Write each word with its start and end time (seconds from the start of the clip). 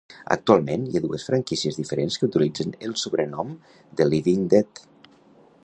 Actualment, 0.35 0.85
hi 0.91 0.95
ha 0.99 1.01
dues 1.03 1.25
franquícies 1.27 1.77
diferents 1.81 2.17
que 2.21 2.29
utilitzen 2.29 2.73
el 2.87 2.95
sobrenom 3.03 3.53
de 4.01 4.09
"Living 4.13 4.49
Dead". 4.55 4.83